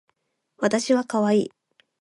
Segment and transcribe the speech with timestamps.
[0.57, 1.51] わたしはかわいい